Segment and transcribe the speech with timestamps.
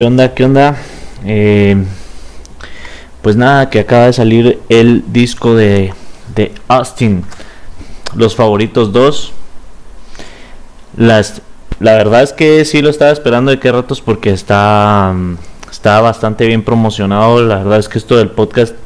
[0.00, 0.32] ¿Qué onda?
[0.32, 0.76] ¿Qué onda?
[1.24, 1.74] Eh,
[3.20, 5.92] pues nada, que acaba de salir el disco de,
[6.36, 7.24] de Austin,
[8.14, 9.32] Los Favoritos 2.
[10.98, 11.42] Las,
[11.80, 15.16] la verdad es que sí lo estaba esperando de qué ratos porque está,
[15.68, 17.42] está bastante bien promocionado.
[17.42, 18.76] La verdad es que esto del podcast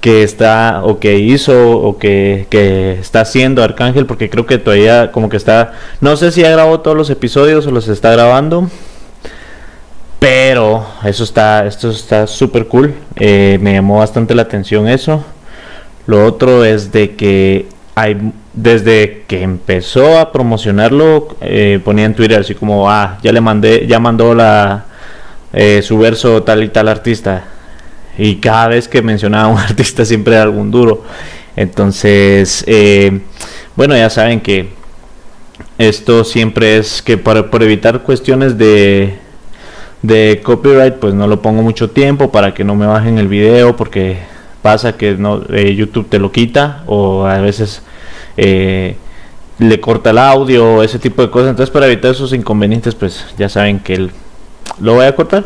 [0.00, 5.10] que está o que hizo o que, que, está haciendo Arcángel porque creo que todavía
[5.10, 8.68] como que está no sé si ha grabado todos los episodios o los está grabando
[10.22, 12.94] pero eso está, esto está súper cool.
[13.16, 15.24] Eh, me llamó bastante la atención eso.
[16.06, 22.38] Lo otro es de que hay, desde que empezó a promocionarlo, eh, ponía en Twitter
[22.38, 24.84] así como, ah, ya le mandé, ya mandó la,
[25.52, 27.42] eh, su verso tal y tal artista.
[28.16, 31.02] Y cada vez que mencionaba a un artista siempre era algún duro.
[31.56, 32.64] Entonces,
[33.74, 34.68] bueno, ya saben que
[35.78, 39.18] esto siempre es que por evitar cuestiones de
[40.02, 43.76] de copyright pues no lo pongo mucho tiempo para que no me bajen el video
[43.76, 44.18] porque
[44.60, 47.82] pasa que no eh, YouTube te lo quita o a veces
[48.36, 48.96] eh,
[49.58, 51.50] le corta el audio ese tipo de cosas.
[51.50, 54.08] Entonces para evitar esos inconvenientes pues ya saben que
[54.80, 55.44] lo voy a cortar.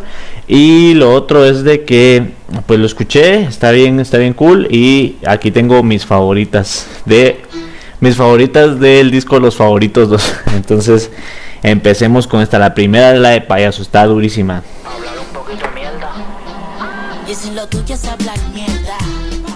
[0.48, 2.32] Y lo otro es de que
[2.66, 7.40] pues lo escuché está bien está bien cool y aquí tengo mis favoritas de
[8.06, 11.10] mis favoritas del disco los favoritos dos entonces
[11.66, 14.62] Empecemos con esta, la primera de la de payaso, está durísima.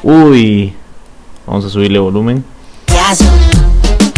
[0.03, 0.75] Uy,
[1.47, 2.45] vamos a subirle volumen.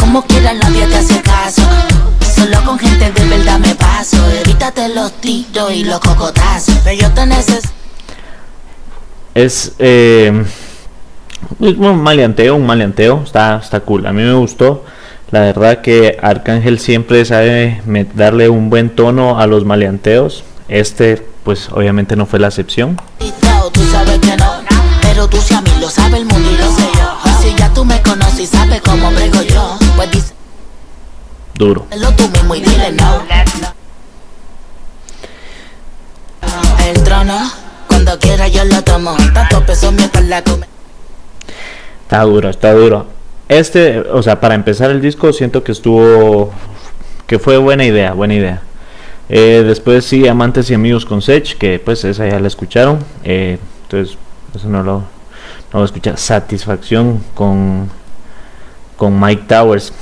[0.00, 1.62] Como quiera nadie te hace caso.
[2.34, 4.16] Solo con gente de verdad me paso.
[4.42, 6.74] Evítate los tiros y los cocotazos.
[6.84, 7.68] Pero yo te necesito.
[9.34, 10.44] Es eh,
[11.58, 13.22] un maleanteo, un maleanteo.
[13.24, 14.06] Está, está cool.
[14.06, 14.84] A mí me gustó.
[15.30, 17.80] La verdad que Arcángel siempre sabe
[18.14, 20.44] darle un buen tono a los maleanteos.
[20.68, 23.00] Este, pues obviamente no fue la excepción.
[23.18, 23.32] Pues.
[31.54, 31.86] Duro.
[36.86, 37.50] El trono,
[37.86, 39.16] cuando quiera yo lo tomo.
[39.32, 40.71] Tanto peso mientras la come.
[42.12, 43.06] Está duro, está duro.
[43.48, 46.52] Este, o sea, para empezar el disco siento que estuvo,
[47.26, 48.60] que fue buena idea, buena idea.
[49.30, 52.98] Eh, después sí, Amantes y Amigos con Sech, que pues esa ya la escucharon.
[53.24, 54.18] Eh, entonces,
[54.54, 55.04] eso no lo,
[55.72, 56.18] no lo escucha.
[56.18, 57.88] Satisfacción con,
[58.98, 59.94] con Mike Towers.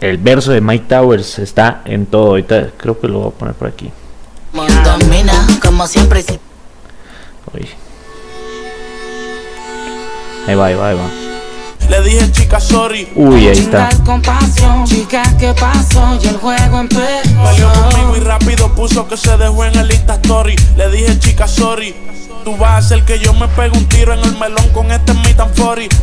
[0.00, 2.28] El verso de Mike Towers está en todo.
[2.28, 3.92] Ahorita creo que lo voy a poner por aquí.
[5.60, 6.24] como siempre.
[10.46, 11.29] Ahí va, ahí va, ahí va.
[11.90, 13.08] Le dije chica sorry.
[13.16, 13.88] Uy, ahí está.
[14.84, 16.16] chica, ¿qué pasó?
[16.22, 17.00] Y el juego empezó.
[17.02, 20.54] Peleó conmigo y rápido puso que se dejó en el Insta Story.
[20.76, 21.92] Le dije chica sorry.
[22.44, 25.12] Tú vas a hacer que yo me pegue un tiro en el melón con este
[25.14, 25.50] mi tan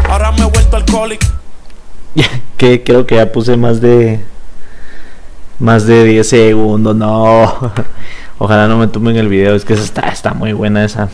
[0.10, 1.26] Ahora me he vuelto alcohólico.
[2.58, 4.20] que creo que ya puse más de
[5.58, 6.98] más de 10 segundos.
[6.98, 7.72] No.
[8.40, 11.08] Ojalá no me tumben el video, es que está está muy buena esa.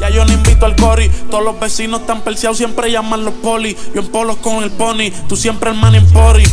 [0.00, 1.08] Ya yo no invito al cori.
[1.30, 3.76] Todos los vecinos están perseados, siempre llaman los poli.
[3.94, 6.44] Yo en polos con el pony, tú siempre el man en pori.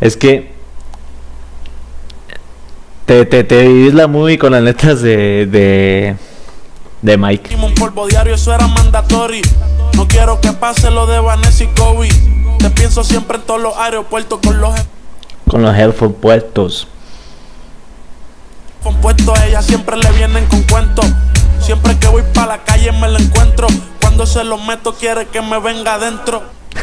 [0.00, 0.52] Es que
[3.06, 6.16] te, te, te vivís la movie con las letras de, de,
[7.02, 7.56] de Mike.
[7.56, 9.42] Un polvo diario, eso era mandatory.
[9.94, 12.08] No quiero que pase lo de Vanessa y Kobe.
[12.58, 14.74] Te pienso siempre en todos los aeropuertos con los
[15.48, 16.86] con los headphones puestos.
[18.82, 21.06] Compuesto a ella siempre le vienen con cuentos.
[21.60, 23.66] Siempre que voy para la calle me lo encuentro.
[24.00, 26.42] Cuando se lo meto quiere que me venga adentro.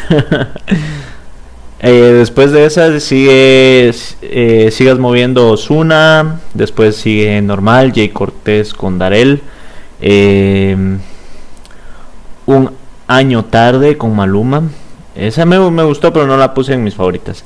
[1.79, 6.39] eh, después de esa sigue eh, sigas moviendo Osuna.
[6.53, 9.41] Después sigue normal Jay Cortés con Darel.
[9.99, 10.75] Eh,
[12.45, 12.71] un
[13.07, 14.63] año tarde con Maluma.
[15.15, 17.43] Esa me, gustó, pero no la puse en mis favoritas.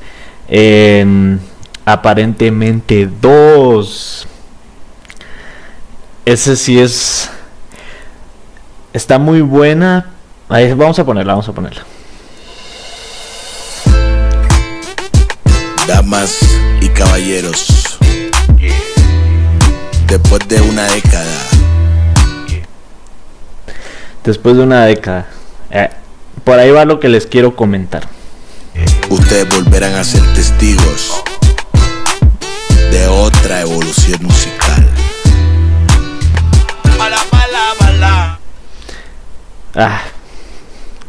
[0.50, 1.38] Eh,
[1.86, 4.28] aparentemente dos
[6.26, 7.30] ese sí es.
[8.94, 10.12] Está muy buena.
[10.50, 11.84] Ahí, vamos a ponerla, vamos a ponerla.
[15.88, 16.40] Damas
[16.82, 17.98] y caballeros.
[20.08, 21.38] Después de una década.
[24.24, 25.28] Después de una década.
[25.70, 25.90] Eh,
[26.44, 28.08] por ahí va lo que les quiero comentar.
[29.10, 31.24] Ustedes volverán a ser testigos
[32.92, 35.01] de otra evolución musical.
[39.76, 40.02] Ah,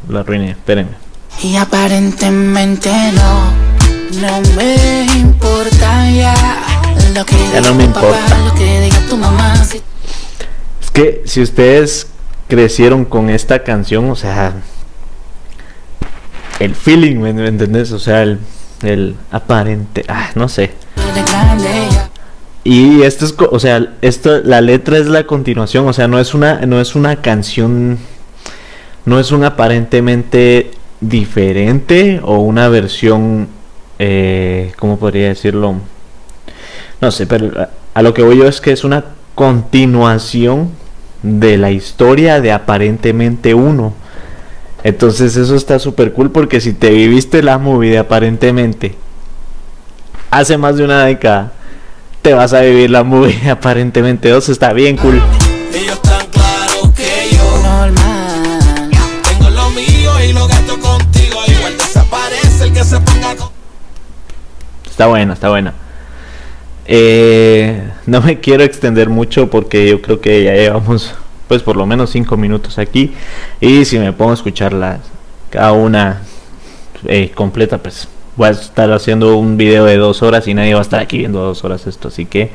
[0.09, 0.93] lo arruiné, espérenme.
[1.43, 3.50] Y aparentemente no,
[4.20, 6.35] no me importa ya
[7.53, 8.37] Ya no me importa.
[10.81, 12.06] Es que si ustedes
[12.49, 14.53] crecieron con esta canción, o sea,
[16.61, 17.93] el feeling, ¿me entendés?
[17.93, 18.38] O sea, el,
[18.82, 20.73] el aparente, ah, no sé.
[22.64, 26.32] Y esto es, o sea, esto, la letra es la continuación, o sea, no es
[26.32, 27.99] una, no es una canción,
[29.04, 30.70] no es un aparentemente
[31.00, 33.49] diferente o una versión,
[33.99, 35.76] eh, ¿cómo podría decirlo?
[37.00, 37.50] No sé, pero
[37.94, 39.04] a lo que voy yo es que es una
[39.34, 40.70] continuación
[41.22, 43.94] de la historia de aparentemente uno.
[44.84, 48.96] Entonces eso está súper cool porque si te viviste la movie de aparentemente
[50.32, 51.52] hace más de una década
[52.22, 55.20] te vas a vivir la movie aparentemente dos está bien cool.
[65.02, 65.75] Está buena, está buena.
[66.87, 71.12] Eh, no me quiero extender mucho porque yo creo que ya llevamos
[71.49, 73.12] pues por lo menos 5 minutos aquí.
[73.60, 75.00] Y si me pongo a escucharla
[75.50, 76.22] cada una
[77.08, 78.06] eh, completa pues
[78.37, 81.19] voy a estar haciendo un video de dos horas y nadie va a estar aquí
[81.19, 82.06] viendo dos horas esto.
[82.06, 82.50] Así que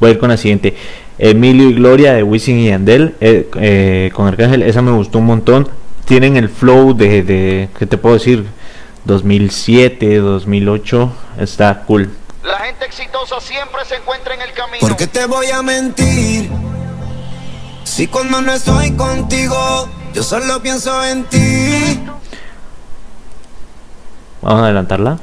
[0.00, 0.74] voy a ir con la siguiente.
[1.20, 4.62] Emilio y Gloria de Wisin y Andel eh, eh, con Arcángel.
[4.62, 5.68] Esa me gustó un montón.
[6.04, 8.44] Tienen el flow de, de ¿qué te puedo decir?
[9.04, 11.12] 2007, 2008.
[11.38, 12.10] Está cool.
[12.42, 14.78] La gente exitosa siempre se encuentra en el camino.
[14.80, 16.50] Porque te voy a mentir.
[17.84, 22.00] Si cuando no estoy contigo, yo solo pienso en ti.
[24.40, 25.18] Vamos a adelantarla.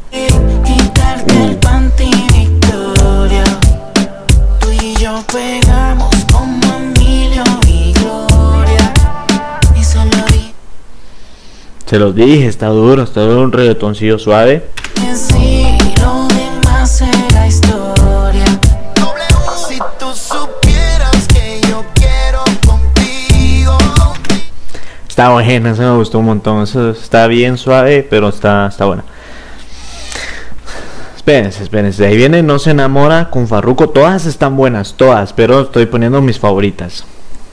[11.89, 14.63] Se los dije, está duro, está duro un reggaetoncillo suave.
[25.07, 26.61] Está buena, eso me gustó un montón.
[26.61, 29.03] Eso está bien suave, pero está, está buena.
[31.15, 32.05] Espérense, espérense.
[32.05, 33.89] Ahí viene No se enamora con Farruko.
[33.89, 35.33] Todas están buenas, todas.
[35.33, 37.03] Pero estoy poniendo mis favoritas.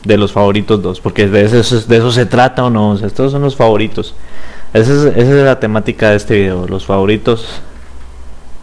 [0.06, 1.00] De los favoritos dos.
[1.00, 2.94] Porque de eso, de eso se trata o no.
[2.94, 4.14] estos son los favoritos.
[4.72, 6.66] Esa es, esa es la temática de este video.
[6.66, 7.62] Los favoritos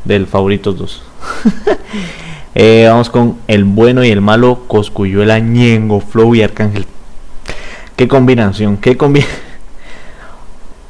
[0.06, 1.04] del favoritos 2.
[2.56, 4.66] Eh, vamos con el bueno y el malo.
[4.68, 6.86] Coscuyuela, Ñengo, Flow y Arcángel
[7.96, 9.39] Qué combinación, qué combinación.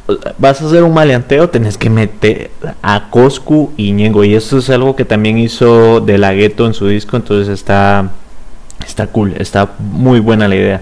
[0.38, 2.51] Vas a hacer un maleanteo, tenés que meter
[2.81, 4.25] a Coscu y Ñengo.
[4.25, 7.15] Y eso es algo que también hizo De La Ghetto en su disco.
[7.15, 8.11] Entonces está,
[8.85, 10.81] está cool, está muy buena la idea.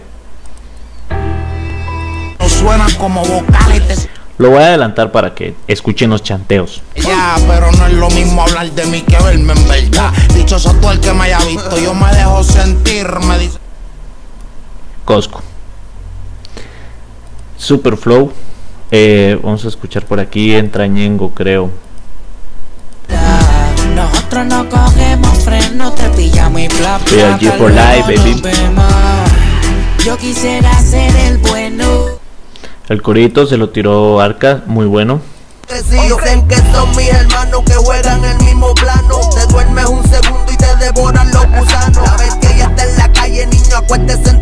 [2.97, 3.23] como
[4.37, 6.81] Lo voy a adelantar para que escuchen los chanteos.
[6.95, 10.11] Ya, pero no es lo mismo hablar de mí que verme en verdad.
[10.33, 13.57] Dicho todo el que me haya visto, yo me dejo sentir, me dice.
[15.05, 15.39] Coscu.
[17.57, 18.31] Superflow.
[18.91, 21.69] Eh, vamos a escuchar por aquí entra Ñengo, creo.
[23.95, 25.30] Nosotros no cogemos
[25.61, 27.39] freno, te pillamos y bla bla.
[27.39, 28.41] G for life, baby.
[30.03, 31.85] Yo quisiera ser el bueno.
[32.89, 35.21] El corito se lo tiró Arca, muy bueno.
[35.69, 39.19] Dicen que son mis hermanos que juegan el mismo plano.
[39.33, 42.03] Te duermes un segundo y te devoran los gusanos.
[42.05, 44.41] La vez que ella está en la calle, niño, acuéstese en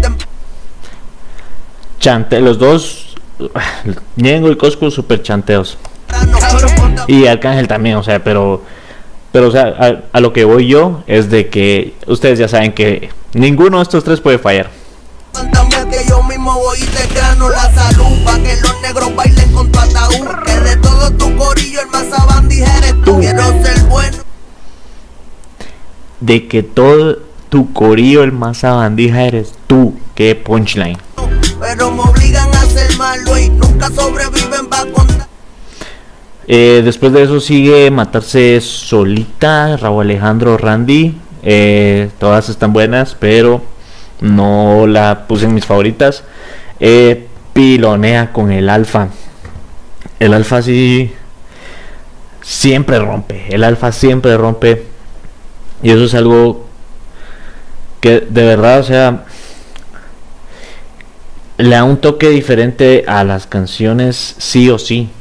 [2.00, 3.18] Chante, los dos
[4.16, 5.78] Ñengo y Cosco super chanteos.
[7.08, 8.64] Y Arcángel también, o sea, pero
[9.32, 13.10] pero o sea, a, lo que voy yo es de que ustedes ya saben que
[13.34, 14.70] ninguno de estos tres puede fallar.
[15.90, 19.80] que yo mismo voy te grano la salud pa que los negros bailen con tu
[19.80, 22.06] ataúd que de todo tu corillo el más
[22.50, 23.20] eres tú.
[23.20, 24.18] Quiero ser bueno.
[26.20, 27.20] De que todo
[27.50, 30.98] tu corillo el más abandija eres tú qué punchline.
[31.60, 34.86] Pero me obligan a ser malo y nunca sobreviven va
[36.52, 41.16] eh, después de eso sigue Matarse Solita, Raúl Alejandro, Randy.
[41.44, 43.62] Eh, todas están buenas, pero
[44.20, 46.24] no la puse en mis favoritas.
[46.80, 49.10] Eh, pilonea con el alfa.
[50.20, 51.14] El alfa sí
[52.42, 53.54] siempre rompe.
[53.54, 54.88] El alfa siempre rompe.
[55.84, 56.66] Y eso es algo
[58.02, 59.26] que de verdad, o sea,
[61.58, 65.12] le da un toque diferente a las canciones sí o sí.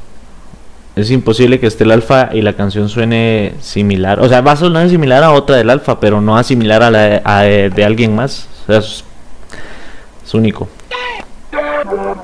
[0.99, 4.19] Es imposible que esté el alfa y la canción suene similar.
[4.19, 6.90] O sea, va a sonar similar a otra del alfa, pero no a similar a
[6.90, 8.49] la de, alguien más.
[8.62, 9.05] O sea, es,
[10.35, 10.69] único.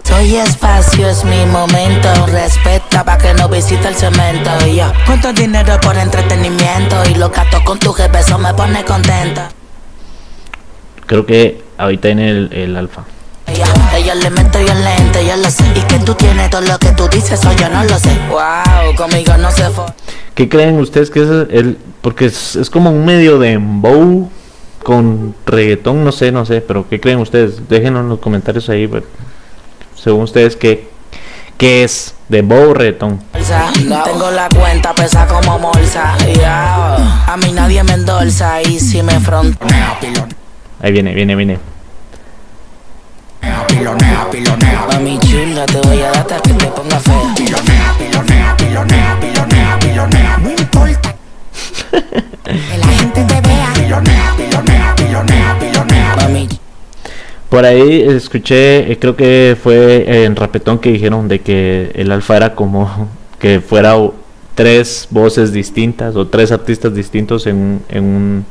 [0.03, 2.09] Soy espacio, es mi momento.
[2.27, 4.51] Respeta pa' que no visite el cemento.
[4.67, 6.97] Y yo, cuánto dinero por entretenimiento.
[7.09, 9.51] Y lo gato con tu jefe, eso me pone contenta.
[11.07, 13.05] Creo que ahorita en el, el alfa.
[13.47, 15.65] Ella, ella le meto yo el lente, yo lo sé.
[15.75, 18.11] Y que tú tienes todo lo que tú dices, o yo no lo sé.
[18.29, 19.85] Wow, conmigo no se fue.
[20.35, 21.79] ¿Qué creen ustedes que es el...?
[22.01, 24.31] Porque es, es como un medio de bow
[24.83, 27.69] con reggaetón, no sé, no sé, pero ¿qué creen ustedes?
[27.69, 29.05] Déjenos en los comentarios ahí, pues,
[29.95, 30.91] según ustedes, ¿qué,
[31.57, 33.21] qué es de bow reggaetón?
[33.45, 33.73] bolsa.
[34.05, 36.17] Tengo la cuenta pesa como bolsa.
[36.19, 37.25] Yeah.
[37.27, 38.63] A mí nadie me endorsa.
[38.63, 39.99] Y si me frontea,
[40.81, 41.59] Ahí viene, viene, viene.
[43.69, 47.35] Pilonea, pilonea, Mami chula, te voy a dar hasta que te ponga fea.
[47.37, 50.39] pilonea, pilonea, pilonea, pilonea, pilonea.
[50.43, 51.15] No importa.
[51.91, 53.73] Que la gente te vea.
[53.75, 56.17] Pilonea, pilonea, pilonea, pilonea.
[56.17, 56.49] Mami,
[57.49, 62.37] Por ahí escuché, eh, creo que fue en Rapetón que dijeron de que el alfa
[62.37, 63.09] era como
[63.39, 63.95] que fuera
[64.55, 68.47] tres voces distintas o tres artistas distintos en, un- en un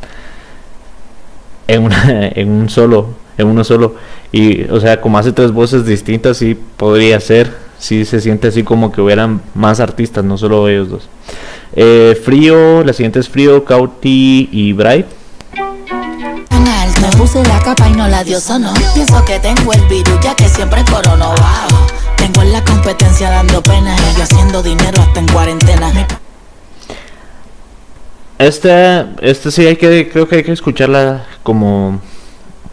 [1.67, 3.95] en, una- en un solo, en uno solo.
[4.31, 7.51] Y, o sea, como hace tres voces distintas, sí podría ser.
[7.79, 11.09] Sí se siente así como que hubieran más artistas, no solo ellos dos.
[11.75, 15.07] Eh, frío, la siguiente es Frío, Cauti y Bright.
[17.03, 18.73] Me puse la capa y no la dio sono.
[18.93, 21.31] Pienso que tengo el virus ya que siempre corono.
[21.31, 21.79] Wow.
[22.15, 25.91] Tengo en la competencia dando pena y yo haciendo dinero hasta en cuarentena.
[28.37, 31.99] Este, este sí hay que, creo que hay que escucharla como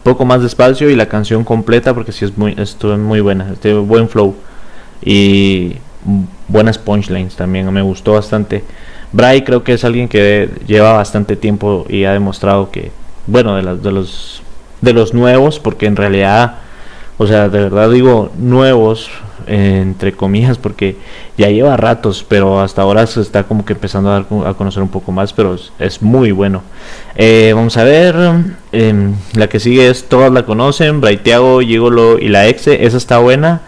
[0.03, 3.79] poco más despacio y la canción completa porque sí es muy, estuvo muy buena, tiene
[3.79, 4.35] buen flow
[5.03, 5.75] y
[6.47, 8.63] buenas punchlines también, me gustó bastante.
[9.11, 12.91] Bray creo que es alguien que lleva bastante tiempo y ha demostrado que,
[13.27, 14.41] bueno, de, las de los
[14.81, 16.55] de los nuevos, porque en realidad,
[17.17, 19.11] o sea, de verdad digo nuevos
[19.47, 20.97] entre comillas, porque
[21.37, 24.83] ya lleva ratos, pero hasta ahora se está como que empezando a, dar a conocer
[24.83, 26.61] un poco más, pero es, es muy bueno.
[27.15, 28.15] Eh, vamos a ver,
[28.71, 33.17] em, la que sigue es todas la conocen, Braithiago, Gigolo y la Exe, esa está
[33.19, 33.61] buena.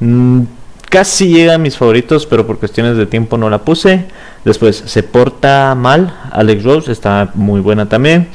[0.00, 0.42] Mm,
[0.88, 4.06] casi llega a mis favoritos, pero por cuestiones de tiempo no la puse.
[4.44, 8.28] Después se porta mal, Alex Rose está muy buena también.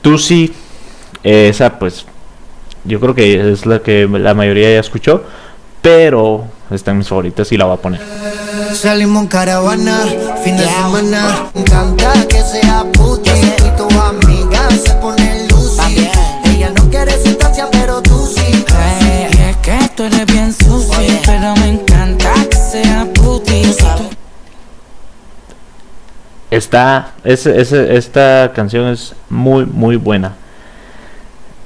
[0.00, 0.52] Tusi,
[1.24, 2.06] eh, esa pues
[2.84, 5.24] yo creo que es la que la mayoría ya escuchó,
[5.82, 8.00] pero está en mis favoritas y la voy a poner.
[8.72, 9.98] Salimos en caravana,
[10.44, 11.50] fin de semana.
[11.54, 13.30] Me encanta que sea puti.
[19.96, 23.62] Tú eres bien sucio, pero me encanta que sea puti.
[26.50, 30.32] Está, ese, ese- esta canción es muy, muy buena.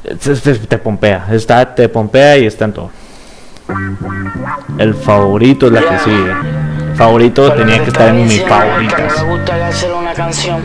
[0.04, 2.90] Es- es- es- te pompea, está, te pompea y está en todo.
[4.78, 6.32] El favorito es la que sigue.
[6.94, 9.22] Favorito tenía que estar en mis favoritas.
[9.24, 10.60] Me gustaría hacer una canción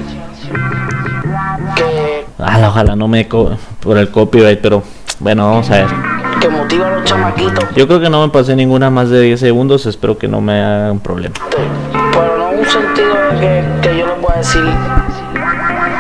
[1.76, 4.82] que, Ojalá, ojalá no me co por el copyright, pero
[5.20, 6.15] bueno, vamos a ver.
[6.76, 9.40] Que motiva a los chamaquitos, Yo creo que no me pasé ninguna más de 10
[9.40, 11.36] segundos, espero que no me hagan problema.
[11.52, 14.64] pero no en un sentido de que, que yo les voy a decir.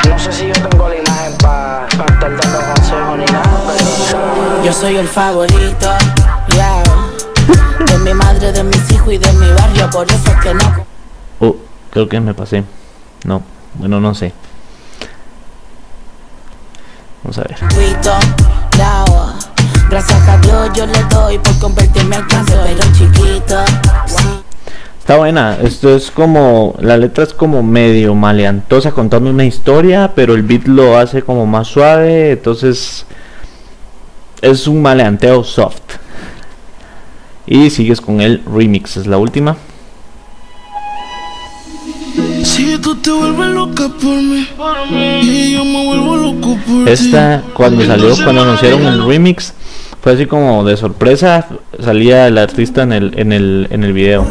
[0.10, 4.74] No sé si yo tengo la imagen para estar dando consejos ni nada, pero yo
[4.74, 5.89] soy el favorito,
[6.50, 6.84] yeah,
[7.86, 10.86] de mi madre, de mis hijos y de mi barrio, por eso es que no.
[11.39, 11.55] Oh,
[11.91, 12.63] creo que me pasé.
[13.25, 13.41] No,
[13.75, 14.34] bueno, no sé.
[17.24, 18.64] Vamos a ver.
[20.75, 23.55] Yo le doy por convertirme al cáncer, pero chiquito.
[25.00, 30.34] Está buena, esto es como, la letra es como medio maleantosa contando una historia, pero
[30.34, 33.05] el beat lo hace como más suave, entonces
[34.41, 35.79] es un maleanteo soft.
[37.48, 39.55] Y sigues con el remix, es la última.
[42.44, 44.48] Si tú te vuelves loca por mí
[45.22, 49.53] y yo me vuelvo loco por Esta, cuando salió, cuando anunciaron el remix,
[50.06, 51.48] fue así como de sorpresa,
[51.84, 54.24] salía el artista en el, en el, en el video.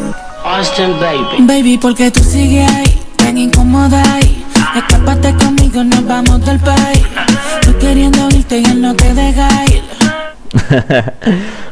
[0.45, 1.45] Austin Baby.
[1.45, 4.41] Baby, porque tú sigues ahí, tan incómoda ahí.
[4.73, 7.03] Escápate conmigo, nos vamos del país.
[7.59, 9.83] Estoy queriendo irte y él no te deja ir.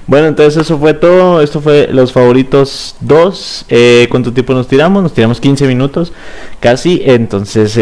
[0.08, 1.42] bueno, entonces eso fue todo.
[1.42, 3.66] Esto fue los favoritos 2.
[3.70, 5.02] Eh, ¿Cuánto tiempo nos tiramos?
[5.02, 6.12] Nos tiramos 15 minutos
[6.60, 7.02] casi.
[7.06, 7.82] Entonces, eh,